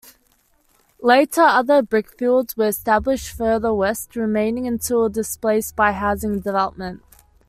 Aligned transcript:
Later, 1.03 1.41
other 1.41 1.83
brickfields 1.83 2.57
were 2.57 2.65
established 2.65 3.29
further 3.37 3.71
west, 3.71 4.15
remaining 4.15 4.65
until 4.65 5.09
displaced 5.09 5.75
by 5.75 5.91
housing 5.91 6.39
development. 6.39 7.03